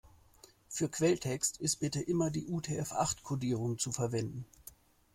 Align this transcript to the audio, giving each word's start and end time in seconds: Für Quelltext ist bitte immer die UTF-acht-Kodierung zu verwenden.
Für 0.67 0.89
Quelltext 0.89 1.57
ist 1.57 1.75
bitte 1.75 2.01
immer 2.01 2.31
die 2.31 2.47
UTF-acht-Kodierung 2.47 3.77
zu 3.77 3.91
verwenden. 3.91 4.47